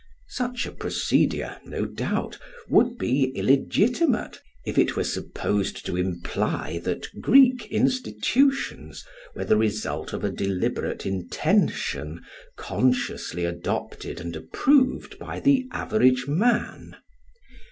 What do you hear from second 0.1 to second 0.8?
Such a